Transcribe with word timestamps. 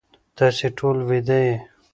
تاسی 0.37 0.67
ټول 0.77 0.97
ویده 1.09 1.39
یی 1.45 1.55